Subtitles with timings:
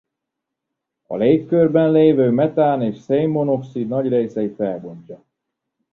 [1.07, 5.23] A légkörben lévő metán és szén-monoxid nagy részét felbontja.